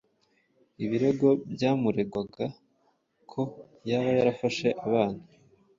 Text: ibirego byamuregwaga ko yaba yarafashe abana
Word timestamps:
ibirego 0.83 1.27
byamuregwaga 1.53 2.45
ko 3.31 3.41
yaba 3.89 4.09
yarafashe 4.17 4.67
abana 4.87 5.21